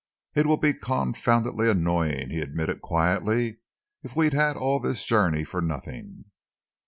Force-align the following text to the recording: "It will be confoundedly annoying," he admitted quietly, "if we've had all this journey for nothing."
"It 0.33 0.47
will 0.47 0.57
be 0.57 0.73
confoundedly 0.73 1.69
annoying," 1.69 2.31
he 2.31 2.41
admitted 2.41 2.81
quietly, 2.81 3.59
"if 4.01 4.15
we've 4.15 4.33
had 4.33 4.57
all 4.57 4.79
this 4.79 5.05
journey 5.05 5.43
for 5.43 5.61
nothing." 5.61 6.25